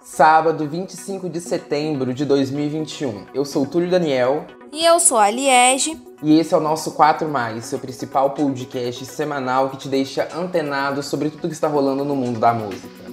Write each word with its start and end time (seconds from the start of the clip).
Sábado, 0.00 0.68
25 0.68 1.28
de 1.30 1.40
setembro 1.40 2.12
de 2.12 2.24
2021. 2.24 3.26
Eu 3.32 3.44
sou 3.44 3.66
Túlio 3.66 3.90
Daniel. 3.90 4.46
E 4.70 4.84
eu 4.84 5.00
sou 5.00 5.16
a 5.16 5.30
Liege. 5.30 5.98
E 6.22 6.38
esse 6.38 6.52
é 6.52 6.56
o 6.56 6.60
nosso 6.60 6.92
4 6.92 7.28
Mais, 7.28 7.64
seu 7.64 7.78
principal 7.78 8.30
podcast 8.30 9.04
semanal 9.06 9.70
que 9.70 9.78
te 9.78 9.88
deixa 9.88 10.28
antenado 10.36 11.02
sobre 11.02 11.30
tudo 11.30 11.48
que 11.48 11.54
está 11.54 11.68
rolando 11.68 12.04
no 12.04 12.14
mundo 12.14 12.38
da 12.38 12.52
música. 12.52 13.04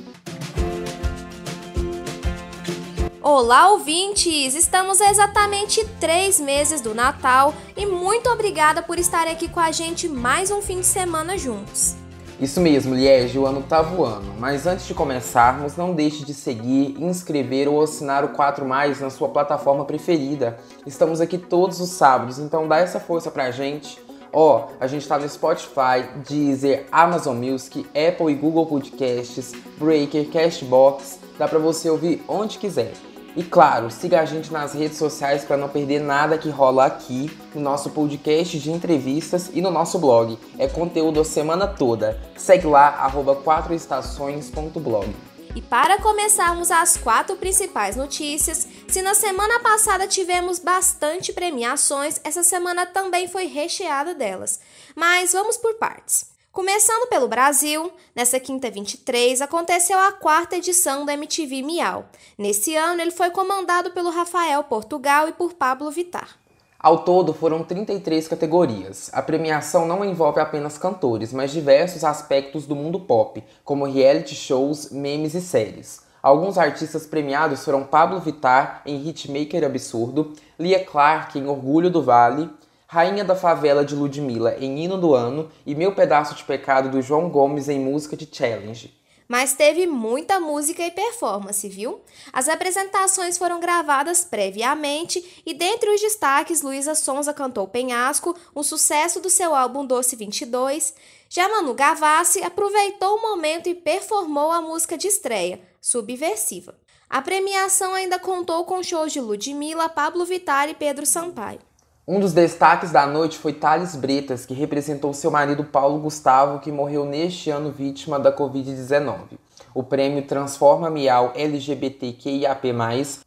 Olá, 3.21 3.69
ouvintes! 3.69 4.53
Estamos 4.53 4.99
a 4.99 5.09
exatamente 5.09 5.85
três 5.99 6.39
meses 6.39 6.81
do 6.81 6.93
Natal 6.93 7.53
e 7.77 7.85
muito 7.85 8.29
obrigada 8.29 8.81
por 8.81 8.99
estar 8.99 9.27
aqui 9.27 9.47
com 9.47 9.59
a 9.59 9.71
gente 9.71 10.09
mais 10.09 10.51
um 10.51 10.61
fim 10.61 10.81
de 10.81 10.85
semana 10.85 11.37
juntos. 11.37 11.95
Isso 12.41 12.59
mesmo, 12.59 12.95
Liege, 12.95 13.37
o 13.37 13.45
ano 13.45 13.61
tá 13.61 13.83
voando. 13.83 14.33
Mas 14.39 14.65
antes 14.65 14.87
de 14.87 14.95
começarmos, 14.95 15.77
não 15.77 15.93
deixe 15.93 16.25
de 16.25 16.33
seguir, 16.33 16.95
inscrever 16.99 17.67
ou 17.67 17.83
assinar 17.83 18.25
o 18.25 18.29
4 18.29 18.65
Mais 18.65 18.99
na 18.99 19.11
sua 19.11 19.29
plataforma 19.29 19.85
preferida. 19.85 20.57
Estamos 20.83 21.21
aqui 21.21 21.37
todos 21.37 21.79
os 21.79 21.89
sábados, 21.89 22.39
então 22.39 22.67
dá 22.67 22.79
essa 22.79 22.99
força 22.99 23.29
pra 23.29 23.51
gente. 23.51 24.01
Ó, 24.33 24.57
oh, 24.57 24.73
a 24.79 24.87
gente 24.87 25.07
tá 25.07 25.19
no 25.19 25.29
Spotify, 25.29 26.03
Deezer, 26.27 26.87
Amazon 26.91 27.37
Music, 27.37 27.85
Apple 27.89 28.31
e 28.31 28.35
Google 28.35 28.65
Podcasts, 28.65 29.51
Breaker, 29.77 30.27
Cashbox. 30.31 31.19
Dá 31.37 31.47
pra 31.47 31.59
você 31.59 31.91
ouvir 31.91 32.23
onde 32.27 32.57
quiser. 32.57 32.93
E 33.35 33.43
claro, 33.43 33.89
siga 33.89 34.19
a 34.19 34.25
gente 34.25 34.51
nas 34.51 34.73
redes 34.73 34.97
sociais 34.97 35.45
para 35.45 35.55
não 35.55 35.69
perder 35.69 36.01
nada 36.01 36.37
que 36.37 36.49
rola 36.49 36.85
aqui 36.85 37.31
no 37.55 37.61
nosso 37.61 37.89
podcast 37.91 38.59
de 38.59 38.71
entrevistas 38.71 39.49
e 39.53 39.61
no 39.61 39.71
nosso 39.71 39.97
blog. 39.99 40.37
É 40.57 40.67
conteúdo 40.67 41.21
a 41.21 41.25
semana 41.25 41.65
toda. 41.65 42.19
Segue 42.35 42.67
lá, 42.67 42.87
arroba 42.87 43.35
4estações.blog. 43.35 45.15
E 45.55 45.61
para 45.61 46.01
começarmos 46.01 46.71
as 46.71 46.95
quatro 46.95 47.35
principais 47.35 47.95
notícias, 47.95 48.67
se 48.87 49.01
na 49.01 49.13
semana 49.13 49.59
passada 49.59 50.07
tivemos 50.07 50.59
bastante 50.59 51.33
premiações, 51.33 52.19
essa 52.23 52.41
semana 52.41 52.85
também 52.85 53.27
foi 53.27 53.45
recheada 53.45 54.13
delas. 54.13 54.59
Mas 54.95 55.33
vamos 55.33 55.57
por 55.57 55.73
partes. 55.75 56.30
Começando 56.51 57.07
pelo 57.07 57.29
Brasil, 57.29 57.93
nessa 58.13 58.37
quinta 58.37 58.69
23 58.69 59.41
aconteceu 59.41 59.97
a 59.97 60.11
quarta 60.11 60.57
edição 60.57 61.05
da 61.05 61.13
MTV 61.13 61.61
Miau. 61.61 62.03
Nesse 62.37 62.75
ano, 62.75 63.01
ele 63.01 63.11
foi 63.11 63.29
comandado 63.29 63.91
pelo 63.91 64.09
Rafael 64.09 64.61
Portugal 64.65 65.29
e 65.29 65.31
por 65.31 65.53
Pablo 65.53 65.89
Vitar. 65.89 66.37
Ao 66.77 67.05
todo, 67.05 67.33
foram 67.33 67.63
33 67.63 68.27
categorias. 68.27 69.09
A 69.13 69.21
premiação 69.21 69.85
não 69.85 70.03
envolve 70.03 70.41
apenas 70.41 70.77
cantores, 70.77 71.31
mas 71.31 71.51
diversos 71.53 72.03
aspectos 72.03 72.65
do 72.67 72.75
mundo 72.75 72.99
pop, 72.99 73.41
como 73.63 73.85
reality 73.85 74.35
shows, 74.35 74.91
memes 74.91 75.33
e 75.33 75.39
séries. 75.39 76.01
Alguns 76.21 76.57
artistas 76.57 77.07
premiados 77.07 77.63
foram 77.63 77.85
Pablo 77.85 78.19
Vitar 78.19 78.81
em 78.85 79.07
Hitmaker 79.07 79.63
Absurdo, 79.63 80.33
Lia 80.59 80.83
Clark 80.83 81.39
em 81.39 81.47
Orgulho 81.47 81.89
do 81.89 82.03
Vale, 82.03 82.49
Rainha 82.93 83.23
da 83.23 83.37
Favela 83.37 83.85
de 83.85 83.95
Ludmilla 83.95 84.57
em 84.59 84.83
Hino 84.83 84.97
do 84.97 85.15
Ano 85.15 85.49
e 85.65 85.73
Meu 85.73 85.95
Pedaço 85.95 86.35
de 86.35 86.43
Pecado 86.43 86.91
do 86.91 87.01
João 87.01 87.29
Gomes 87.29 87.69
em 87.69 87.79
música 87.79 88.17
de 88.17 88.27
Challenge. 88.29 88.93
Mas 89.29 89.53
teve 89.53 89.87
muita 89.87 90.41
música 90.41 90.85
e 90.85 90.91
performance, 90.91 91.69
viu? 91.69 92.01
As 92.33 92.49
apresentações 92.49 93.37
foram 93.37 93.61
gravadas 93.61 94.25
previamente 94.25 95.41
e 95.45 95.53
dentre 95.53 95.89
os 95.89 96.01
destaques, 96.01 96.61
Luísa 96.61 96.93
Sonza 96.93 97.33
cantou 97.33 97.65
Penhasco, 97.65 98.35
um 98.53 98.61
sucesso 98.61 99.21
do 99.21 99.29
seu 99.29 99.55
álbum 99.55 99.85
Doce 99.85 100.17
22. 100.17 100.93
Já 101.29 101.47
Manu 101.47 101.73
Gavassi 101.73 102.43
aproveitou 102.43 103.15
o 103.15 103.21
momento 103.21 103.69
e 103.69 103.73
performou 103.73 104.51
a 104.51 104.61
música 104.61 104.97
de 104.97 105.07
estreia, 105.07 105.61
Subversiva. 105.79 106.75
A 107.09 107.21
premiação 107.21 107.93
ainda 107.93 108.19
contou 108.19 108.65
com 108.65 108.83
shows 108.83 109.13
de 109.13 109.21
Ludmilla, 109.21 109.87
Pablo 109.87 110.25
Vittar 110.25 110.67
e 110.67 110.73
Pedro 110.73 111.05
Sampaio. 111.05 111.70
Um 112.11 112.19
dos 112.19 112.33
destaques 112.33 112.91
da 112.91 113.07
noite 113.07 113.37
foi 113.37 113.53
Thales 113.53 113.95
Bretas, 113.95 114.45
que 114.45 114.53
representou 114.53 115.13
seu 115.13 115.31
marido 115.31 115.63
Paulo 115.63 115.97
Gustavo, 115.97 116.59
que 116.59 116.69
morreu 116.69 117.05
neste 117.05 117.49
ano 117.49 117.71
vítima 117.71 118.19
da 118.19 118.35
Covid-19. 118.35 119.39
O 119.73 119.81
prêmio 119.81 120.21
Transforma 120.27 120.89
Miau 120.89 121.31
LGBTQIAP+, 121.33 122.73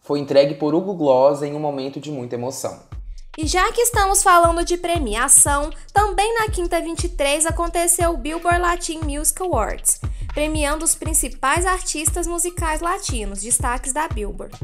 foi 0.03 0.19
entregue 0.19 0.57
por 0.57 0.75
Hugo 0.75 0.93
Gloss 0.93 1.41
em 1.41 1.55
um 1.55 1.59
momento 1.59 1.99
de 1.99 2.11
muita 2.11 2.35
emoção. 2.35 2.79
E 3.39 3.47
já 3.47 3.73
que 3.73 3.81
estamos 3.81 4.23
falando 4.23 4.63
de 4.63 4.77
premiação, 4.77 5.71
também 5.91 6.35
na 6.35 6.51
quinta 6.51 6.79
23 6.79 7.47
aconteceu 7.47 8.11
o 8.11 8.19
Billboard 8.19 8.61
Latin 8.61 8.99
Music 8.99 9.41
Awards, 9.41 9.99
premiando 10.35 10.85
os 10.85 10.95
principais 10.95 11.65
artistas 11.65 12.27
musicais 12.27 12.83
latinos, 12.83 13.41
destaques 13.41 13.95
da 13.95 14.07
Billboard. 14.09 14.55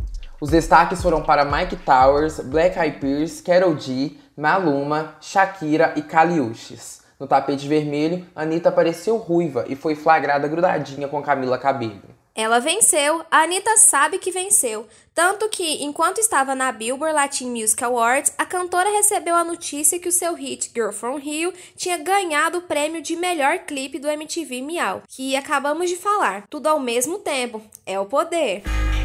Os 0.41 0.49
destaques 0.49 1.03
foram 1.03 1.23
para 1.23 1.45
Mike 1.45 1.77
Towers, 1.77 2.41
Black 2.41 2.79
Eyed 2.79 2.99
Peas, 2.99 3.43
Carol 3.43 3.79
G, 3.79 4.17
Maluma, 4.35 5.15
Shakira 5.21 5.93
e 5.97 6.01
Caliuches. 6.01 7.03
No 7.19 7.27
tapete 7.27 7.69
vermelho, 7.69 8.27
Anitta 8.35 8.71
apareceu 8.71 9.19
ruiva 9.19 9.67
e 9.69 9.77
foi 9.77 9.95
flagrada 9.95 10.49
grudadinha 10.49 11.07
com 11.09 11.23
Camila 11.23 11.59
Cabello. 11.59 12.19
Ela 12.35 12.59
venceu, 12.59 13.23
a 13.31 13.43
Anitta 13.43 13.77
sabe 13.77 14.17
que 14.17 14.31
venceu. 14.31 14.87
Tanto 15.15 15.47
que, 15.51 15.85
enquanto 15.85 16.19
estava 16.19 16.55
na 16.55 16.73
Billboard 16.73 17.15
Latin 17.15 17.51
Music 17.51 17.85
Awards, 17.85 18.33
a 18.39 18.47
cantora 18.47 18.89
recebeu 18.89 19.35
a 19.35 19.45
notícia 19.45 19.99
que 19.99 20.09
o 20.09 20.13
seu 20.13 20.33
hit 20.33 20.71
Girl 20.75 20.91
From 20.91 21.17
Rio 21.17 21.53
tinha 21.77 21.99
ganhado 21.99 22.59
o 22.59 22.63
prêmio 22.63 23.03
de 23.03 23.15
melhor 23.15 23.59
clipe 23.59 23.99
do 23.99 24.09
MTV 24.09 24.63
Miau, 24.63 25.03
que 25.07 25.37
acabamos 25.37 25.91
de 25.91 25.97
falar. 25.97 26.47
Tudo 26.49 26.69
ao 26.69 26.81
mesmo 26.81 27.19
tempo. 27.19 27.61
É 27.85 28.01
o 28.01 28.07
poder. 28.07 28.63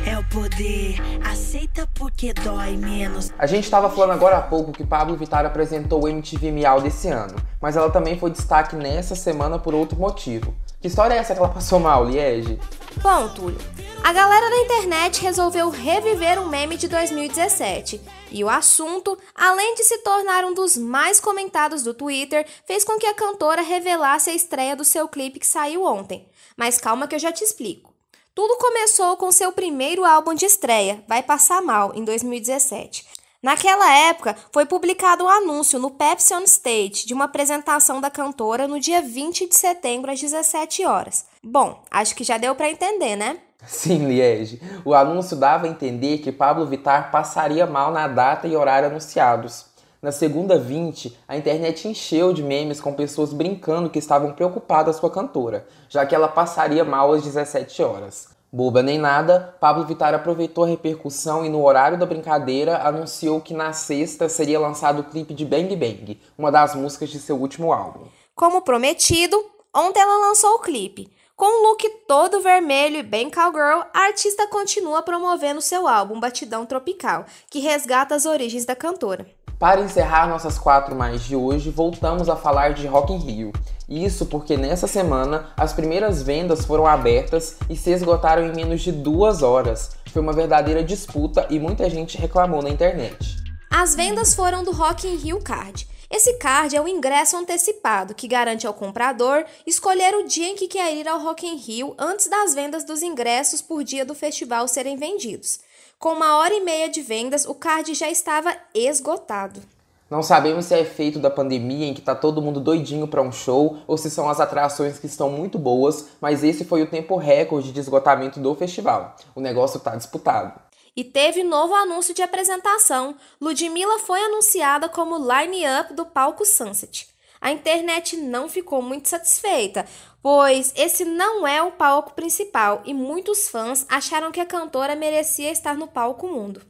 É 0.07 0.17
o 0.17 0.24
poder, 0.35 0.97
aceita 1.23 1.87
porque 1.95 2.33
dói 2.33 2.75
menos. 2.75 3.31
A 3.39 3.47
gente 3.47 3.63
estava 3.63 3.89
falando 3.89 4.11
agora 4.11 4.37
há 4.37 4.41
pouco 4.41 4.73
que 4.73 4.85
Pablo 4.85 5.15
Vittar 5.15 5.45
apresentou 5.45 6.03
o 6.03 6.07
MTV 6.09 6.51
Miau 6.51 6.81
desse 6.81 7.07
ano, 7.07 7.37
mas 7.61 7.77
ela 7.77 7.89
também 7.89 8.19
foi 8.19 8.29
destaque 8.29 8.75
nessa 8.75 9.15
semana 9.15 9.57
por 9.57 9.73
outro 9.73 9.97
motivo. 9.97 10.53
Que 10.81 10.89
história 10.89 11.13
é 11.13 11.17
essa 11.19 11.33
que 11.33 11.39
ela 11.39 11.47
passou 11.47 11.79
mal, 11.79 12.03
Liege? 12.03 12.59
Bom, 13.01 13.29
Túlio, 13.29 13.57
a 14.03 14.11
galera 14.11 14.49
da 14.49 14.57
internet 14.57 15.21
resolveu 15.21 15.69
reviver 15.69 16.37
um 16.37 16.49
meme 16.49 16.75
de 16.75 16.89
2017. 16.89 18.01
E 18.29 18.43
o 18.43 18.49
assunto, 18.49 19.17
além 19.33 19.73
de 19.75 19.85
se 19.85 19.99
tornar 19.99 20.43
um 20.43 20.53
dos 20.53 20.75
mais 20.75 21.17
comentados 21.17 21.81
do 21.81 21.93
Twitter, 21.93 22.45
fez 22.67 22.83
com 22.83 22.99
que 22.99 23.07
a 23.07 23.13
cantora 23.13 23.61
revelasse 23.61 24.29
a 24.29 24.35
estreia 24.35 24.75
do 24.75 24.83
seu 24.83 25.07
clipe 25.07 25.39
que 25.39 25.47
saiu 25.47 25.85
ontem. 25.85 26.27
Mas 26.57 26.77
calma 26.77 27.07
que 27.07 27.15
eu 27.15 27.19
já 27.19 27.31
te 27.31 27.43
explico. 27.43 27.94
Tudo 28.35 28.57
começou 28.57 29.15
com 29.15 29.31
seu 29.31 29.49
primeiro 29.53 30.03
álbum 30.03 30.33
de 30.33 30.45
estreia, 30.45 31.01
Vai 31.07 31.23
Passar 31.23 31.61
Mal, 31.61 31.93
em 31.95 32.03
2017. 32.03 33.07
Naquela 33.41 33.97
época, 34.09 34.35
foi 34.51 34.65
publicado 34.65 35.23
um 35.23 35.29
anúncio 35.29 35.79
no 35.79 35.89
Pepsi 35.89 36.33
on 36.33 36.43
Stage 36.43 37.05
de 37.05 37.13
uma 37.13 37.25
apresentação 37.25 38.01
da 38.01 38.09
cantora 38.09 38.67
no 38.67 38.77
dia 38.77 39.01
20 39.01 39.47
de 39.47 39.55
setembro 39.55 40.11
às 40.11 40.19
17 40.19 40.83
horas. 40.83 41.25
Bom, 41.41 41.81
acho 41.89 42.13
que 42.13 42.25
já 42.25 42.37
deu 42.37 42.53
para 42.55 42.69
entender, 42.69 43.15
né? 43.15 43.37
Sim, 43.65 44.05
Liege. 44.05 44.61
O 44.83 44.93
anúncio 44.93 45.37
dava 45.37 45.65
a 45.65 45.69
entender 45.69 46.17
que 46.17 46.29
Pablo 46.29 46.67
Vittar 46.67 47.11
passaria 47.11 47.65
mal 47.65 47.89
na 47.89 48.05
data 48.05 48.49
e 48.49 48.55
horário 48.57 48.89
anunciados. 48.89 49.67
Na 50.05 50.11
segunda 50.11 50.59
20, 50.59 51.17
a 51.27 51.35
internet 51.35 51.87
encheu 51.87 52.31
de 52.31 52.43
memes 52.43 52.79
com 52.79 52.93
pessoas 52.93 53.33
brincando 53.33 53.89
que 53.89 53.97
estavam 53.97 54.33
preocupadas 54.33 54.99
com 54.99 55.07
a 55.07 55.11
cantora, 55.11 55.67
já 55.89 56.05
que 56.05 56.13
ela 56.13 56.27
passaria 56.27 56.85
mal 56.85 57.11
às 57.11 57.23
17 57.23 57.81
horas. 57.81 58.29
Boba 58.53 58.83
nem 58.83 58.99
nada, 58.99 59.57
Pablo 59.59 59.83
Vittar 59.83 60.13
aproveitou 60.13 60.63
a 60.63 60.67
repercussão 60.67 61.43
e 61.43 61.49
no 61.49 61.65
horário 61.65 61.97
da 61.97 62.05
brincadeira 62.05 62.87
anunciou 62.87 63.41
que 63.41 63.55
na 63.55 63.73
sexta 63.73 64.29
seria 64.29 64.59
lançado 64.59 64.99
o 64.99 65.03
clipe 65.05 65.33
de 65.33 65.43
Bang 65.43 65.75
Bang, 65.75 66.21
uma 66.37 66.51
das 66.51 66.75
músicas 66.75 67.09
de 67.09 67.17
seu 67.17 67.37
último 67.37 67.73
álbum. 67.73 68.05
Como 68.35 68.61
prometido, 68.61 69.43
ontem 69.73 70.01
ela 70.01 70.27
lançou 70.27 70.51
o 70.51 70.59
clipe. 70.59 71.11
Com 71.35 71.47
um 71.47 71.69
look 71.69 71.83
todo 72.07 72.41
vermelho 72.41 72.97
e 72.97 73.03
bem 73.03 73.31
cowgirl, 73.31 73.81
a 73.91 74.01
artista 74.01 74.45
continua 74.49 75.01
promovendo 75.01 75.61
seu 75.61 75.87
álbum 75.87 76.19
Batidão 76.19 76.63
Tropical, 76.63 77.25
que 77.49 77.57
resgata 77.57 78.13
as 78.13 78.27
origens 78.27 78.65
da 78.65 78.75
cantora. 78.75 79.25
Para 79.57 79.79
encerrar 79.79 80.27
nossas 80.27 80.57
quatro 80.57 80.93
mais 80.93 81.23
de 81.23 81.33
hoje, 81.33 81.69
voltamos 81.69 82.27
a 82.27 82.35
falar 82.35 82.73
de 82.73 82.87
Rock 82.87 83.13
in 83.13 83.17
Rio. 83.17 83.53
Isso 83.87 84.25
porque 84.25 84.57
nessa 84.57 84.85
semana 84.85 85.49
as 85.55 85.71
primeiras 85.71 86.21
vendas 86.21 86.65
foram 86.65 86.85
abertas 86.85 87.55
e 87.69 87.75
se 87.75 87.91
esgotaram 87.91 88.45
em 88.45 88.53
menos 88.53 88.81
de 88.81 88.91
duas 88.91 89.41
horas. 89.41 89.91
Foi 90.11 90.21
uma 90.21 90.33
verdadeira 90.33 90.83
disputa 90.83 91.47
e 91.49 91.57
muita 91.57 91.89
gente 91.89 92.17
reclamou 92.17 92.61
na 92.61 92.69
internet. 92.69 93.37
As 93.71 93.95
vendas 93.95 94.33
foram 94.33 94.61
do 94.61 94.71
Rock 94.71 95.07
in 95.07 95.15
Rio 95.15 95.39
Card. 95.41 95.87
Esse 96.11 96.33
card 96.33 96.75
é 96.75 96.81
o 96.81 96.87
ingresso 96.87 97.37
antecipado 97.37 98.13
que 98.13 98.27
garante 98.27 98.67
ao 98.67 98.73
comprador 98.73 99.45
escolher 99.65 100.13
o 100.15 100.27
dia 100.27 100.47
em 100.47 100.55
que 100.55 100.67
quer 100.67 100.93
ir 100.93 101.07
ao 101.07 101.19
Rock 101.19 101.47
in 101.47 101.55
Rio 101.55 101.95
antes 101.97 102.27
das 102.27 102.53
vendas 102.53 102.83
dos 102.83 103.01
ingressos 103.01 103.61
por 103.61 103.83
dia 103.83 104.05
do 104.05 104.13
festival 104.13 104.67
serem 104.67 104.97
vendidos. 104.97 105.59
Com 106.05 106.13
uma 106.13 106.37
hora 106.37 106.53
e 106.53 106.59
meia 106.59 106.87
de 106.87 107.01
vendas, 107.01 107.45
o 107.45 107.55
card 107.55 107.91
já 107.95 108.07
estava 108.07 108.55
esgotado. 108.75 109.59
Não 110.07 110.21
sabemos 110.21 110.65
se 110.65 110.75
é 110.75 110.79
efeito 110.79 111.17
da 111.17 111.31
pandemia 111.31 111.87
em 111.87 111.95
que 111.95 112.01
tá 112.01 112.13
todo 112.13 112.43
mundo 112.43 112.59
doidinho 112.59 113.07
para 113.07 113.23
um 113.23 113.31
show 113.31 113.79
ou 113.87 113.97
se 113.97 114.11
são 114.11 114.29
as 114.29 114.39
atrações 114.39 114.99
que 114.99 115.07
estão 115.07 115.31
muito 115.31 115.57
boas, 115.57 116.09
mas 116.21 116.43
esse 116.43 116.63
foi 116.63 116.83
o 116.83 116.87
tempo 116.91 117.15
recorde 117.15 117.71
de 117.71 117.79
esgotamento 117.79 118.39
do 118.39 118.53
festival. 118.53 119.15
O 119.33 119.41
negócio 119.41 119.79
tá 119.79 119.95
disputado. 119.95 120.53
E 120.95 121.03
teve 121.03 121.43
novo 121.43 121.73
anúncio 121.73 122.13
de 122.13 122.21
apresentação. 122.21 123.15
Ludmilla 123.41 123.97
foi 123.97 124.23
anunciada 124.25 124.87
como 124.87 125.17
line-up 125.17 125.91
do 125.95 126.05
palco 126.05 126.45
Sunset. 126.45 127.07
A 127.41 127.51
internet 127.51 128.17
não 128.17 128.47
ficou 128.47 128.81
muito 128.81 129.09
satisfeita, 129.09 129.85
pois 130.25 130.73
esse 130.75 131.05
não 131.05 131.45
é 131.45 131.61
o 131.61 131.69
palco 131.69 132.15
principal 132.15 132.81
e 132.83 132.95
muitos 132.95 133.47
fãs 133.47 133.85
acharam 133.87 134.31
que 134.31 134.39
a 134.39 134.45
cantora 134.45 134.95
merecia 134.95 135.51
estar 135.51 135.75
no 135.75 135.85
palco 135.85 136.27
mundo. 136.27 136.63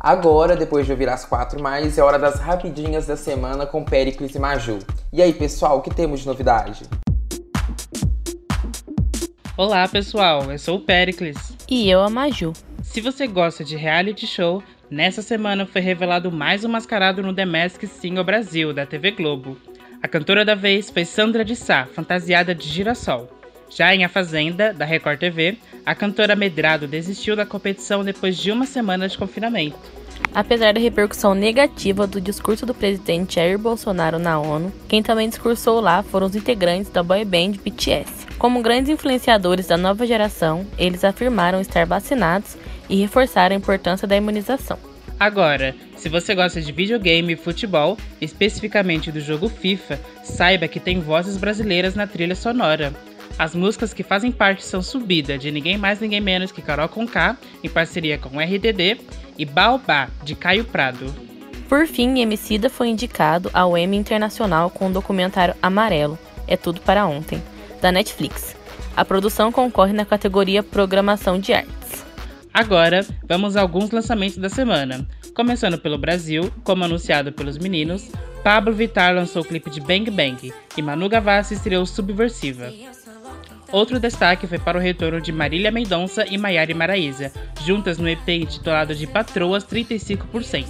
Agora, 0.00 0.56
depois 0.56 0.86
de 0.86 0.92
ouvir 0.92 1.10
as 1.10 1.26
quatro 1.26 1.62
mais, 1.62 1.98
é 1.98 2.02
hora 2.02 2.18
das 2.18 2.40
rapidinhas 2.40 3.06
da 3.06 3.14
semana 3.14 3.66
com 3.66 3.84
Pericles 3.84 4.34
e 4.34 4.38
Maju. 4.38 4.78
E 5.12 5.20
aí, 5.20 5.34
pessoal, 5.34 5.76
o 5.76 5.82
que 5.82 5.94
temos 5.94 6.20
de 6.20 6.26
novidade? 6.26 6.84
Olá, 9.58 9.86
pessoal, 9.86 10.50
eu 10.50 10.58
sou 10.58 10.78
o 10.78 10.80
Pericles. 10.80 11.36
E 11.68 11.90
eu, 11.90 12.00
a 12.00 12.08
Maju. 12.08 12.54
Se 12.82 13.02
você 13.02 13.26
gosta 13.26 13.62
de 13.62 13.76
reality 13.76 14.26
show, 14.26 14.62
nessa 14.90 15.20
semana 15.20 15.66
foi 15.66 15.82
revelado 15.82 16.32
mais 16.32 16.64
um 16.64 16.68
mascarado 16.70 17.22
no 17.22 17.34
The 17.34 17.44
Mask 17.44 17.84
Singer 17.84 18.24
Brasil, 18.24 18.72
da 18.72 18.86
TV 18.86 19.10
Globo. 19.10 19.58
A 20.02 20.08
cantora 20.08 20.44
da 20.44 20.56
vez 20.56 20.90
foi 20.90 21.04
Sandra 21.04 21.44
de 21.44 21.54
Sá, 21.54 21.86
fantasiada 21.86 22.52
de 22.52 22.68
girassol. 22.68 23.30
Já 23.70 23.94
em 23.94 24.04
A 24.04 24.08
Fazenda, 24.08 24.74
da 24.74 24.84
Record 24.84 25.20
TV, 25.20 25.56
a 25.86 25.94
cantora 25.94 26.34
Medrado 26.34 26.88
desistiu 26.88 27.36
da 27.36 27.46
competição 27.46 28.04
depois 28.04 28.36
de 28.36 28.50
uma 28.50 28.66
semana 28.66 29.08
de 29.08 29.16
confinamento. 29.16 29.78
Apesar 30.34 30.74
da 30.74 30.80
repercussão 30.80 31.36
negativa 31.36 32.04
do 32.04 32.20
discurso 32.20 32.66
do 32.66 32.74
presidente 32.74 33.36
Jair 33.36 33.56
Bolsonaro 33.56 34.18
na 34.18 34.40
ONU, 34.40 34.72
quem 34.88 35.04
também 35.04 35.28
discursou 35.28 35.80
lá 35.80 36.02
foram 36.02 36.26
os 36.26 36.34
integrantes 36.34 36.90
da 36.90 37.02
boy 37.02 37.24
band 37.24 37.52
BTS. 37.64 38.26
Como 38.38 38.60
grandes 38.60 38.90
influenciadores 38.90 39.68
da 39.68 39.76
nova 39.76 40.04
geração, 40.04 40.66
eles 40.76 41.04
afirmaram 41.04 41.60
estar 41.60 41.86
vacinados 41.86 42.56
e 42.88 42.96
reforçaram 42.96 43.54
a 43.54 43.58
importância 43.58 44.08
da 44.08 44.16
imunização. 44.16 44.78
Agora, 45.18 45.76
se 46.02 46.08
você 46.08 46.34
gosta 46.34 46.60
de 46.60 46.72
videogame 46.72 47.34
e 47.34 47.36
futebol, 47.36 47.96
especificamente 48.20 49.12
do 49.12 49.20
jogo 49.20 49.48
FIFA, 49.48 50.00
saiba 50.24 50.66
que 50.66 50.80
tem 50.80 50.98
vozes 50.98 51.36
brasileiras 51.36 51.94
na 51.94 52.08
trilha 52.08 52.34
sonora. 52.34 52.92
As 53.38 53.54
músicas 53.54 53.94
que 53.94 54.02
fazem 54.02 54.32
parte 54.32 54.64
são 54.64 54.82
Subida, 54.82 55.38
de 55.38 55.52
ninguém 55.52 55.78
mais 55.78 56.00
ninguém 56.00 56.20
menos 56.20 56.50
que 56.50 56.60
Carol 56.60 56.88
Conká, 56.88 57.36
em 57.62 57.68
parceria 57.68 58.18
com 58.18 58.40
RDD, 58.40 59.00
e 59.38 59.44
Baobá, 59.44 60.08
de 60.24 60.34
Caio 60.34 60.64
Prado. 60.64 61.14
Por 61.68 61.86
fim, 61.86 62.18
Emicida 62.18 62.68
foi 62.68 62.88
indicado 62.88 63.48
ao 63.54 63.78
Emmy 63.78 63.96
Internacional 63.96 64.70
com 64.70 64.88
o 64.88 64.92
documentário 64.92 65.54
Amarelo, 65.62 66.18
É 66.48 66.56
Tudo 66.56 66.80
Para 66.80 67.06
Ontem, 67.06 67.40
da 67.80 67.92
Netflix. 67.92 68.56
A 68.96 69.04
produção 69.04 69.52
concorre 69.52 69.92
na 69.92 70.04
categoria 70.04 70.64
Programação 70.64 71.38
de 71.38 71.52
Artes. 71.52 72.11
Agora, 72.54 73.06
vamos 73.26 73.56
a 73.56 73.62
alguns 73.62 73.90
lançamentos 73.90 74.36
da 74.36 74.50
semana. 74.50 75.06
Começando 75.34 75.78
pelo 75.78 75.96
Brasil, 75.96 76.52
como 76.62 76.84
anunciado 76.84 77.32
pelos 77.32 77.56
meninos, 77.56 78.10
Pablo 78.44 78.74
Vittar 78.74 79.14
lançou 79.14 79.40
o 79.40 79.44
clipe 79.44 79.70
de 79.70 79.80
Bang 79.80 80.10
Bang 80.10 80.52
e 80.76 80.82
Manu 80.82 81.08
Gavassi 81.08 81.54
estreou 81.54 81.86
Subversiva. 81.86 82.70
Outro 83.70 83.98
destaque 83.98 84.46
foi 84.46 84.58
para 84.58 84.76
o 84.76 84.80
retorno 84.80 85.18
de 85.18 85.32
Marília 85.32 85.70
Mendonça 85.70 86.26
e 86.28 86.36
Maiara 86.36 86.74
Maraíza, 86.74 87.32
juntas 87.64 87.96
no 87.96 88.06
EP 88.06 88.28
intitulado 88.28 88.94
de 88.94 89.06
Patroas 89.06 89.64
35%. 89.64 90.66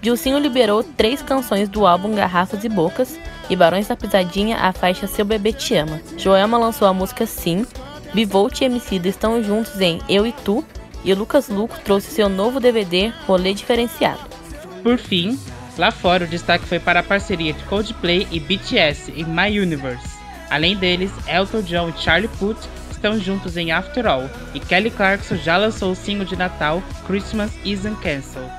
Dilcinho 0.00 0.40
liberou 0.40 0.82
três 0.82 1.22
canções 1.22 1.68
do 1.68 1.86
álbum 1.86 2.16
Garrafas 2.16 2.64
e 2.64 2.68
Bocas 2.68 3.16
e 3.48 3.54
Barões 3.54 3.86
da 3.86 3.94
Pisadinha 3.94 4.56
a 4.56 4.72
faixa 4.72 5.06
Seu 5.06 5.24
Bebê 5.24 5.52
Te 5.52 5.76
Ama. 5.76 6.00
Joelma 6.18 6.58
lançou 6.58 6.88
a 6.88 6.92
música 6.92 7.24
Sim, 7.26 7.64
Bivolt 8.12 8.60
e 8.60 8.64
Emicida 8.64 9.06
estão 9.06 9.40
juntos 9.40 9.80
em 9.80 10.00
Eu 10.08 10.26
e 10.26 10.32
Tu 10.32 10.64
e 11.04 11.14
Lucas 11.14 11.48
Luco 11.48 11.78
trouxe 11.80 12.10
seu 12.10 12.28
novo 12.28 12.60
DVD 12.60 13.12
Rolê 13.26 13.54
Diferenciado. 13.54 14.20
Por 14.82 14.98
fim, 14.98 15.38
lá 15.78 15.90
fora 15.90 16.24
o 16.24 16.28
destaque 16.28 16.66
foi 16.66 16.78
para 16.78 17.00
a 17.00 17.04
parceria 17.04 17.52
de 17.52 17.62
Coldplay 17.64 18.26
e 18.30 18.40
BTS 18.40 19.12
em 19.12 19.24
My 19.24 19.58
Universe. 19.58 20.08
Além 20.50 20.76
deles, 20.76 21.10
Elton 21.26 21.62
John 21.62 21.88
e 21.88 21.98
Charlie 22.00 22.28
Puth 22.38 22.68
estão 22.90 23.18
juntos 23.18 23.56
em 23.56 23.72
After 23.72 24.06
All, 24.06 24.30
e 24.54 24.60
Kelly 24.60 24.90
Clarkson 24.90 25.36
já 25.36 25.56
lançou 25.56 25.90
o 25.90 25.96
single 25.96 26.24
de 26.24 26.36
Natal 26.36 26.80
Christmas 27.06 27.50
Isn't 27.64 27.96
Cancelled. 28.00 28.50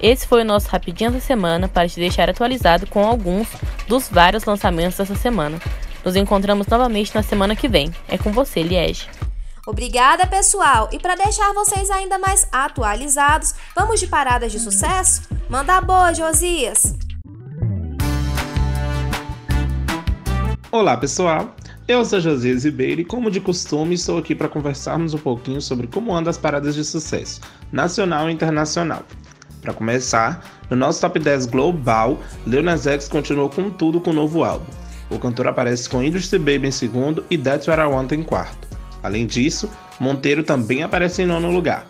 Esse 0.00 0.26
foi 0.26 0.42
o 0.42 0.44
nosso 0.44 0.68
Rapidinho 0.68 1.12
da 1.12 1.20
Semana 1.20 1.68
para 1.68 1.88
te 1.88 2.00
deixar 2.00 2.28
atualizado 2.28 2.86
com 2.86 3.06
alguns 3.06 3.48
dos 3.86 4.08
vários 4.08 4.44
lançamentos 4.44 4.98
dessa 4.98 5.14
semana. 5.14 5.60
Nos 6.04 6.16
encontramos 6.16 6.66
novamente 6.66 7.14
na 7.14 7.22
semana 7.22 7.54
que 7.54 7.68
vem. 7.68 7.90
É 8.08 8.18
com 8.18 8.32
você, 8.32 8.62
Liege. 8.62 9.06
Obrigada, 9.66 10.26
pessoal! 10.26 10.90
E 10.92 10.98
para 10.98 11.14
deixar 11.14 11.54
vocês 11.54 11.90
ainda 11.90 12.18
mais 12.18 12.46
atualizados, 12.52 13.54
vamos 13.74 13.98
de 13.98 14.06
paradas 14.06 14.52
de 14.52 14.60
sucesso? 14.60 15.22
Manda 15.48 15.80
boa, 15.80 16.12
Josias! 16.12 16.94
Olá 20.70 20.98
pessoal, 20.98 21.56
eu 21.88 22.04
sou 22.04 22.20
José 22.20 22.52
Ribeiro 22.52 23.00
e, 23.00 23.04
como 23.06 23.30
de 23.30 23.40
costume, 23.40 23.94
estou 23.94 24.18
aqui 24.18 24.34
para 24.34 24.48
conversarmos 24.48 25.14
um 25.14 25.18
pouquinho 25.18 25.62
sobre 25.62 25.86
como 25.86 26.14
andam 26.14 26.30
as 26.30 26.36
paradas 26.36 26.74
de 26.74 26.84
sucesso, 26.84 27.40
nacional 27.72 28.28
e 28.28 28.34
internacional. 28.34 29.02
Para 29.62 29.72
começar, 29.72 30.44
no 30.68 30.76
nosso 30.76 31.00
top 31.00 31.18
10 31.18 31.46
global, 31.46 32.18
Lil 32.46 32.68
X 32.68 33.08
continuou 33.08 33.48
com 33.48 33.70
tudo 33.70 33.98
com 33.98 34.10
o 34.10 34.14
novo 34.14 34.44
álbum. 34.44 34.70
O 35.08 35.18
cantor 35.18 35.48
aparece 35.48 35.88
com 35.88 36.02
Industry 36.02 36.38
Baby 36.38 36.68
em 36.68 36.70
segundo 36.70 37.24
e 37.30 37.38
That's 37.38 37.66
What 37.66 37.80
I 37.80 37.86
Want 37.86 38.12
em 38.12 38.22
quarto. 38.22 38.73
Além 39.04 39.26
disso, 39.26 39.70
Monteiro 40.00 40.42
também 40.42 40.82
aparece 40.82 41.22
em 41.22 41.26
nono 41.26 41.50
lugar. 41.50 41.86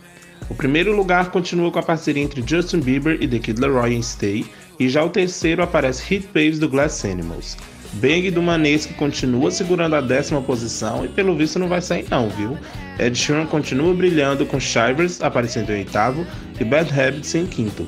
O 0.51 0.55
primeiro 0.55 0.95
lugar 0.95 1.31
continua 1.31 1.71
com 1.71 1.79
a 1.79 1.83
parceria 1.83 2.23
entre 2.23 2.45
Justin 2.47 2.81
Bieber 2.81 3.17
e 3.21 3.29
The 3.29 3.39
Kid 3.39 3.61
Laroi 3.61 3.95
em 3.95 4.03
Stay, 4.03 4.45
e 4.79 4.89
já 4.89 5.03
o 5.05 5.09
terceiro 5.09 5.63
aparece 5.63 6.03
Hit 6.07 6.27
Waves 6.35 6.59
do 6.59 6.69
Glass 6.69 7.05
Animals. 7.05 7.57
Bang 7.95 8.29
do 8.33 8.43
Manesco 8.43 8.93
continua 8.95 9.53
segurando 9.53 9.95
a 9.95 10.01
décima 10.01 10.43
posição 10.43 11.05
e 11.05 11.09
pelo 11.09 11.37
visto 11.37 11.61
não 11.61 11.69
vai 11.69 11.81
sair 11.81 12.05
não, 12.11 12.29
viu? 12.29 12.59
Ed 12.99 13.17
Sheeran 13.17 13.47
continua 13.47 13.95
brilhando 13.95 14.45
com 14.45 14.59
Shivers 14.59 15.23
aparecendo 15.23 15.71
em 15.71 15.79
oitavo 15.79 16.27
e 16.59 16.65
Bad 16.65 16.91
Habits 16.93 17.37
em 17.37 17.47
quinto. 17.47 17.87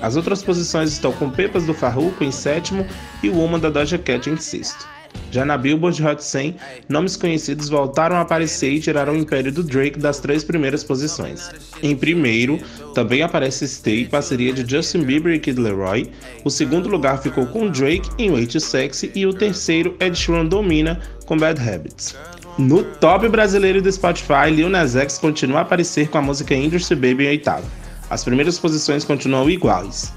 As 0.00 0.14
outras 0.14 0.44
posições 0.44 0.92
estão 0.92 1.10
com 1.10 1.28
Pepas 1.28 1.66
do 1.66 1.74
Farruko 1.74 2.22
em 2.22 2.30
sétimo 2.30 2.86
e 3.20 3.28
Woman 3.28 3.58
da 3.58 3.68
Doja 3.68 3.98
Cat 3.98 4.30
em 4.30 4.36
sexto. 4.36 4.86
Já 5.30 5.44
na 5.44 5.58
Billboard 5.58 6.04
Hot 6.04 6.22
100, 6.22 6.56
nomes 6.88 7.16
conhecidos 7.16 7.68
voltaram 7.68 8.16
a 8.16 8.20
aparecer 8.20 8.72
e 8.72 8.80
tiraram 8.80 9.12
o 9.12 9.16
império 9.16 9.52
do 9.52 9.62
Drake 9.62 9.98
das 9.98 10.18
três 10.18 10.42
primeiras 10.42 10.82
posições. 10.82 11.50
Em 11.82 11.94
primeiro, 11.94 12.58
também 12.94 13.22
aparece 13.22 13.68
Stay, 13.68 14.06
parceria 14.06 14.52
de 14.52 14.68
Justin 14.68 15.02
Bieber 15.02 15.34
e 15.34 15.38
Kid 15.38 15.60
Leroy. 15.60 16.10
O 16.44 16.50
segundo 16.50 16.88
lugar 16.88 17.22
ficou 17.22 17.46
com 17.46 17.68
Drake 17.68 18.08
em 18.18 18.30
Way 18.30 18.46
Too 18.46 18.60
Sexy 18.60 19.12
e 19.14 19.26
o 19.26 19.34
terceiro 19.34 19.96
Ed 20.00 20.18
Sheeran 20.18 20.46
domina 20.46 21.00
com 21.26 21.36
Bad 21.36 21.60
Habits. 21.60 22.16
No 22.58 22.82
top 22.82 23.28
brasileiro 23.28 23.80
do 23.80 23.92
Spotify, 23.92 24.50
Lil 24.50 24.68
Nas 24.68 24.96
X 24.96 25.18
continua 25.18 25.60
a 25.60 25.62
aparecer 25.62 26.08
com 26.08 26.18
a 26.18 26.22
música 26.22 26.54
Industry 26.54 26.96
Baby 26.96 27.26
em 27.26 27.28
oitavo. 27.28 27.66
As 28.10 28.24
primeiras 28.24 28.58
posições 28.58 29.04
continuam 29.04 29.48
iguais. 29.50 30.12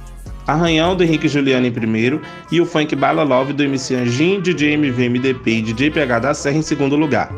Arranhão 0.51 0.95
do 0.95 1.03
Henrique 1.03 1.27
Juliano 1.27 1.65
em 1.65 1.71
primeiro 1.71 2.21
e 2.51 2.59
o 2.59 2.65
funk 2.65 2.95
Bala 2.95 3.23
Love 3.23 3.53
do 3.53 3.63
MC 3.63 3.95
Anjinho, 3.95 4.41
DJ 4.41 4.73
MV 4.73 5.09
MDP 5.09 5.51
e 5.51 5.61
DJ 5.61 5.91
PH 5.91 6.19
da 6.19 6.33
Serra 6.33 6.57
em 6.57 6.61
segundo 6.61 6.95
lugar. 6.95 7.31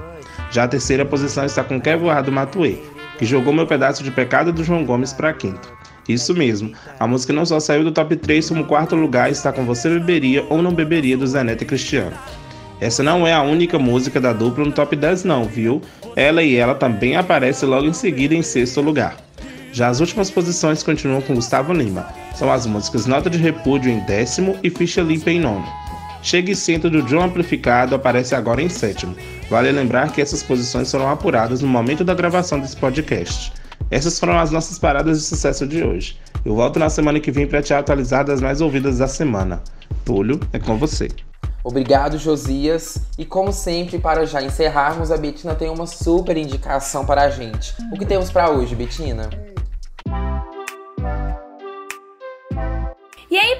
Já 0.51 0.63
a 0.63 0.67
terceira 0.67 1.05
posição 1.05 1.45
está 1.45 1.63
com 1.63 1.79
Kevin 1.79 2.21
do 2.25 2.31
Matuê, 2.31 2.77
que 3.17 3.25
jogou 3.25 3.53
meu 3.53 3.67
pedaço 3.67 4.03
de 4.03 4.11
pecado 4.11 4.51
do 4.51 4.63
João 4.63 4.83
Gomes 4.85 5.13
para 5.13 5.33
quinto. 5.33 5.71
Isso 6.07 6.33
mesmo, 6.33 6.73
a 6.99 7.07
música 7.07 7.31
não 7.31 7.45
só 7.45 7.59
saiu 7.59 7.83
do 7.83 7.91
top 7.91 8.15
3 8.15 8.49
como 8.49 8.65
quarto 8.65 8.95
lugar 8.95 9.31
está 9.31 9.53
com 9.53 9.65
Você 9.65 9.89
Beberia 9.89 10.45
ou 10.49 10.61
Não 10.61 10.73
Beberia 10.73 11.17
do 11.17 11.25
Zaneta 11.25 11.63
Cristiano. 11.63 12.17
Essa 12.81 13.01
não 13.01 13.25
é 13.25 13.33
a 13.33 13.41
única 13.41 13.79
música 13.79 14.19
da 14.19 14.33
dupla 14.33 14.65
no 14.65 14.71
top 14.71 14.95
10 14.95 15.23
não, 15.23 15.45
viu? 15.45 15.81
Ela 16.15 16.43
e 16.43 16.55
ela 16.55 16.75
também 16.75 17.15
aparece 17.15 17.65
logo 17.65 17.87
em 17.87 17.93
seguida 17.93 18.35
em 18.35 18.41
sexto 18.41 18.81
lugar. 18.81 19.15
Já 19.73 19.87
as 19.87 19.99
últimas 19.99 20.29
posições 20.29 20.83
continuam 20.83 21.19
com 21.19 21.33
Gustavo 21.33 21.73
Lima. 21.73 22.07
São 22.35 22.51
as 22.51 22.67
músicas 22.67 23.07
Nota 23.07 23.27
de 23.27 23.39
Repúdio 23.39 23.91
em 23.91 24.01
décimo 24.01 24.55
e 24.61 24.69
Ficha 24.69 25.01
Limpa 25.01 25.31
em 25.31 25.39
nono. 25.39 25.65
Chega 26.21 26.51
e 26.51 26.55
Senta 26.55 26.91
do 26.91 27.01
John 27.01 27.23
Amplificado 27.23 27.95
aparece 27.95 28.35
agora 28.35 28.61
em 28.61 28.69
sétimo. 28.69 29.15
Vale 29.49 29.71
lembrar 29.71 30.11
que 30.11 30.21
essas 30.21 30.43
posições 30.43 30.91
foram 30.91 31.09
apuradas 31.09 31.61
no 31.61 31.67
momento 31.67 32.03
da 32.03 32.13
gravação 32.13 32.59
desse 32.59 32.77
podcast. 32.77 33.51
Essas 33.89 34.19
foram 34.19 34.37
as 34.37 34.51
nossas 34.51 34.77
paradas 34.77 35.17
de 35.17 35.25
sucesso 35.25 35.65
de 35.65 35.83
hoje. 35.83 36.19
Eu 36.45 36.53
volto 36.53 36.77
na 36.77 36.91
semana 36.91 37.19
que 37.19 37.31
vem 37.31 37.47
para 37.47 37.63
te 37.63 37.73
atualizar 37.73 38.23
das 38.23 38.41
mais 38.41 38.61
ouvidas 38.61 38.99
da 38.99 39.07
semana. 39.07 39.63
Túlio, 40.05 40.39
é 40.53 40.59
com 40.59 40.77
você. 40.77 41.09
Obrigado, 41.63 42.19
Josias. 42.19 42.99
E 43.17 43.25
como 43.25 43.51
sempre, 43.51 43.97
para 43.97 44.23
já 44.27 44.39
encerrarmos, 44.39 45.09
a 45.09 45.17
Betina 45.17 45.55
tem 45.55 45.69
uma 45.69 45.87
super 45.87 46.37
indicação 46.37 47.07
para 47.07 47.23
a 47.23 47.29
gente. 47.31 47.73
O 47.91 47.97
que 47.97 48.05
temos 48.05 48.29
para 48.29 48.51
hoje, 48.51 48.75
Betina? 48.75 49.31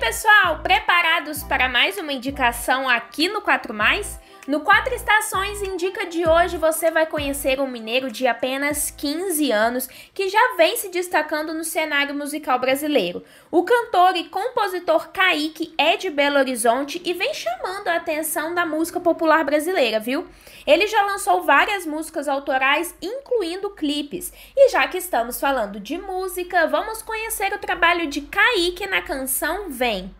Pessoal, 0.04 0.60
preparados 0.60 1.46
para 1.46 1.70
mais 1.70 1.98
uma 1.98 2.12
indicação 2.12 2.90
aqui 2.90 3.30
no 3.30 3.42
4 3.42 3.74
Mais? 3.74 4.20
No 4.46 4.60
Quatro 4.60 4.94
Estações 4.94 5.62
Indica 5.62 6.06
de 6.06 6.28
hoje 6.28 6.58
você 6.58 6.92
vai 6.92 7.06
conhecer 7.06 7.62
um 7.62 7.68
mineiro 7.68 8.12
de 8.12 8.28
apenas 8.28 8.92
15 8.92 9.50
anos 9.54 9.88
que 10.14 10.28
já 10.28 10.56
vem 10.58 10.76
se 10.76 10.90
destacando 10.90 11.54
no 11.54 11.64
cenário 11.64 12.14
musical 12.14 12.60
brasileiro. 12.60 13.24
O 13.50 13.64
cantor 13.64 14.18
e 14.18 14.26
compositor 14.26 15.14
Kaique 15.14 15.74
é 15.78 15.96
de 15.96 16.10
Belo 16.10 16.40
Horizonte 16.40 17.02
e 17.06 17.14
vem 17.14 17.34
chamando 17.34 17.88
a 17.88 17.96
atenção 17.96 18.54
da 18.54 18.66
música 18.66 19.00
popular 19.00 19.46
brasileira, 19.46 19.98
viu? 19.98 20.28
Ele 20.68 20.88
já 20.88 21.02
lançou 21.04 21.44
várias 21.44 21.86
músicas 21.86 22.28
autorais, 22.28 22.94
incluindo 23.02 23.70
clipes. 23.70 24.34
E 24.58 24.70
já 24.70 24.86
que 24.90 24.98
estamos 24.98 25.40
falando 25.40 25.80
de 25.80 25.98
música, 25.98 26.68
vamos 26.68 27.02
conhecer 27.02 27.54
o 27.54 27.60
trabalho 27.60 28.08
de 28.08 28.20
Kaique 28.20 28.88
na 28.88 29.02
canção 29.02 29.70
Vem. 29.70 30.14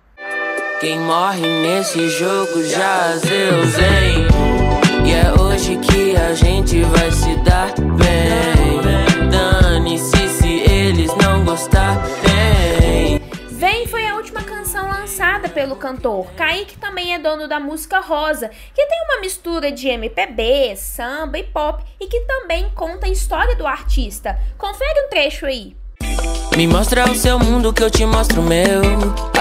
Quem 0.80 1.00
morre 1.00 1.48
nesse 1.62 2.10
jogo 2.10 2.64
já 2.64 3.16
Zeus, 3.18 3.78
hein? 3.78 4.28
E 5.06 5.14
é 5.14 5.32
hoje 5.42 5.78
que 5.78 6.16
a 6.16 6.34
gente 6.34 6.82
vai 6.82 7.12
se 7.12 7.36
dar 7.38 7.74
bem. 7.80 9.30
Dane-se 9.30 10.30
se 10.30 10.50
eles 10.70 11.12
não 11.16 11.46
gostarem. 11.46 13.22
Vem 13.50 13.88
foi 13.88 14.06
a 14.06 14.16
última 14.16 14.42
canção 14.44 14.90
lançada 14.90 15.48
pelo 15.48 15.76
cantor. 15.78 16.32
Kaique 16.34 16.78
também 16.78 17.14
é 17.14 17.20
dono 17.20 17.48
da 17.48 17.60
música 17.60 18.00
Rosa, 18.00 18.50
que 18.74 18.86
tem 18.86 19.04
uma 19.06 19.22
mistura 19.22 19.72
de 19.72 19.88
MPB, 19.88 20.76
samba 20.76 21.38
e 21.38 21.44
pop 21.44 21.84
e 22.00 22.08
que 22.08 22.22
também 22.22 22.70
conta 22.72 23.06
a 23.06 23.10
história 23.10 23.56
do 23.56 23.66
artista. 23.66 24.38
Confere 24.58 25.06
um 25.06 25.10
trecho 25.10 25.46
aí. 25.46 25.76
Me 26.56 26.68
mostra 26.68 27.10
o 27.10 27.16
seu 27.16 27.40
mundo 27.40 27.74
que 27.74 27.82
eu 27.82 27.90
te 27.90 28.06
mostro 28.06 28.40
o 28.40 28.44
meu. 28.44 28.82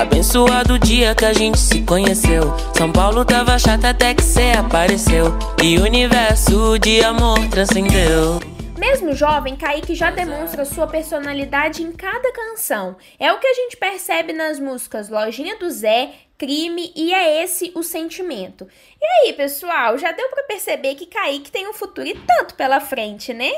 Abençoado 0.00 0.74
o 0.74 0.78
dia 0.78 1.14
que 1.14 1.26
a 1.26 1.32
gente 1.34 1.58
se 1.58 1.82
conheceu. 1.82 2.54
São 2.74 2.90
Paulo 2.90 3.22
tava 3.22 3.58
chata 3.58 3.90
até 3.90 4.14
que 4.14 4.22
cê 4.22 4.52
apareceu. 4.58 5.26
E 5.62 5.76
o 5.76 5.82
universo 5.82 6.78
de 6.78 7.04
amor 7.04 7.38
transcendeu. 7.50 8.40
Mesmo 8.78 9.12
jovem, 9.12 9.54
Kaique 9.56 9.94
já 9.94 10.10
demonstra 10.10 10.64
sua 10.64 10.86
personalidade 10.86 11.82
em 11.82 11.92
cada 11.92 12.32
canção. 12.32 12.96
É 13.18 13.30
o 13.30 13.38
que 13.38 13.46
a 13.46 13.54
gente 13.54 13.76
percebe 13.76 14.32
nas 14.32 14.58
músicas 14.58 15.10
Lojinha 15.10 15.58
do 15.58 15.70
Zé, 15.70 16.12
Crime 16.38 16.92
e 16.96 17.12
É 17.12 17.44
Esse 17.44 17.70
o 17.74 17.82
Sentimento. 17.82 18.66
E 19.00 19.04
aí, 19.04 19.34
pessoal, 19.34 19.98
já 19.98 20.12
deu 20.12 20.30
para 20.30 20.44
perceber 20.44 20.94
que 20.94 21.06
Kaique 21.06 21.52
tem 21.52 21.68
um 21.68 21.74
futuro 21.74 22.08
e 22.08 22.14
tanto 22.14 22.54
pela 22.54 22.80
frente, 22.80 23.34
né? 23.34 23.52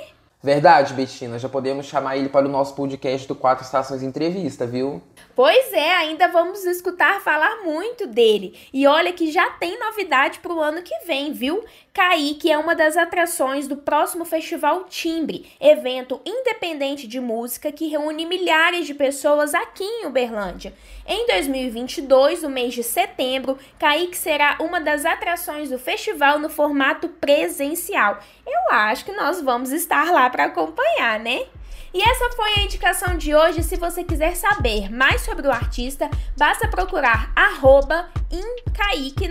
Verdade, 0.44 0.92
Betina, 0.92 1.38
já 1.38 1.48
podemos 1.48 1.86
chamar 1.86 2.18
ele 2.18 2.28
para 2.28 2.44
o 2.44 2.50
nosso 2.50 2.74
podcast 2.74 3.26
do 3.26 3.34
Quatro 3.34 3.64
Estações 3.64 4.02
Entrevista, 4.02 4.66
viu? 4.66 5.00
Pois 5.34 5.72
é, 5.72 5.92
ainda 5.96 6.28
vamos 6.28 6.64
escutar 6.64 7.20
falar 7.20 7.62
muito 7.64 8.06
dele. 8.06 8.56
E 8.72 8.86
olha 8.86 9.12
que 9.12 9.32
já 9.32 9.50
tem 9.50 9.76
novidade 9.80 10.38
para 10.38 10.52
o 10.52 10.60
ano 10.60 10.80
que 10.80 10.96
vem, 11.06 11.32
viu? 11.32 11.64
Kaique 11.92 12.52
é 12.52 12.56
uma 12.58 12.74
das 12.74 12.96
atrações 12.96 13.66
do 13.66 13.76
próximo 13.76 14.24
Festival 14.24 14.84
Timbre, 14.84 15.46
evento 15.60 16.20
independente 16.24 17.08
de 17.08 17.20
música 17.20 17.72
que 17.72 17.88
reúne 17.88 18.24
milhares 18.24 18.86
de 18.86 18.94
pessoas 18.94 19.54
aqui 19.54 19.84
em 19.84 20.06
Uberlândia. 20.06 20.72
Em 21.06 21.26
2022, 21.26 22.42
no 22.42 22.50
mês 22.50 22.72
de 22.72 22.84
setembro, 22.84 23.58
Kaique 23.78 24.16
será 24.16 24.56
uma 24.60 24.80
das 24.80 25.04
atrações 25.04 25.68
do 25.68 25.78
festival 25.78 26.38
no 26.38 26.48
formato 26.48 27.08
presencial. 27.08 28.20
Eu 28.46 28.74
acho 28.76 29.04
que 29.04 29.12
nós 29.12 29.40
vamos 29.40 29.72
estar 29.72 30.12
lá 30.12 30.30
para 30.30 30.44
acompanhar, 30.44 31.18
né? 31.18 31.46
E 31.94 32.02
essa 32.02 32.30
foi 32.36 32.54
a 32.54 32.60
indicação 32.60 33.16
de 33.16 33.34
hoje. 33.34 33.62
Se 33.62 33.76
você 33.76 34.02
quiser 34.02 34.34
saber 34.34 34.92
mais 34.92 35.20
sobre 35.20 35.46
o 35.46 35.52
artista, 35.52 36.10
basta 36.36 36.66
procurar 36.66 37.32
arroba 37.36 38.08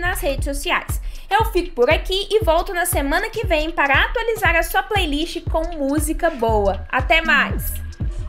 nas 0.04 0.20
redes 0.20 0.44
sociais. 0.44 1.00
Eu 1.30 1.46
fico 1.46 1.74
por 1.74 1.90
aqui 1.90 2.28
e 2.30 2.44
volto 2.44 2.72
na 2.72 2.86
semana 2.86 3.28
que 3.30 3.44
vem 3.46 3.70
para 3.70 4.04
atualizar 4.04 4.54
a 4.54 4.62
sua 4.62 4.82
playlist 4.82 5.42
com 5.50 5.76
música 5.76 6.30
boa. 6.30 6.86
Até 6.88 7.20
mais! 7.22 7.72